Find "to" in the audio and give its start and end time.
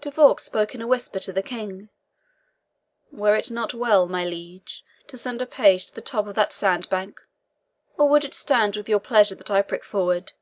1.20-1.32, 5.06-5.16, 5.86-5.94